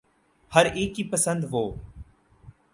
[0.51, 1.63] ہر ایک کی پسند و